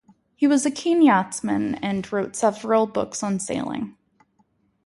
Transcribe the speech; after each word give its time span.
He 0.35 0.47
was 0.47 0.65
a 0.65 0.71
keen 0.71 1.03
yachtsman, 1.03 1.75
and 1.75 2.11
wrote 2.11 2.35
several 2.35 2.87
books 2.87 3.21
on 3.21 3.39
sailing. 3.39 3.95